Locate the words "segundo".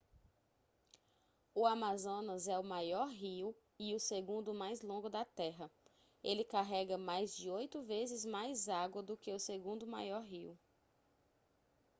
3.99-4.51, 9.37-9.85